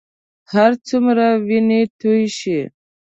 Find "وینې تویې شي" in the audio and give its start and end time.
1.47-2.59